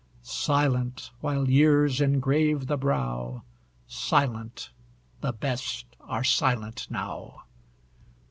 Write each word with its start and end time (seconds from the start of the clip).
Silent, 0.23 1.11
while 1.19 1.47
years 1.47 2.01
engrave 2.01 2.65
the 2.65 2.75
brow; 2.75 3.43
Silent 3.85 4.71
the 5.19 5.31
best 5.31 5.85
are 6.01 6.23
silent 6.23 6.87
now. 6.89 7.43